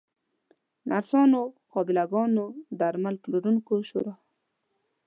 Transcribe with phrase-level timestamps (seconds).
[0.89, 1.41] نرسانو،
[1.73, 2.45] قابله ګانو،
[2.79, 4.15] درمل پلورونکو شورا